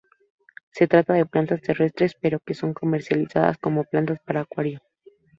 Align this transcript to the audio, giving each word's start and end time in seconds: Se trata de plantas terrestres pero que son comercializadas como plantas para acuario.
Se 0.71 0.87
trata 0.87 1.13
de 1.13 1.27
plantas 1.27 1.61
terrestres 1.61 2.15
pero 2.19 2.39
que 2.43 2.55
son 2.55 2.73
comercializadas 2.73 3.59
como 3.59 3.83
plantas 3.83 4.19
para 4.25 4.41
acuario. 4.41 4.81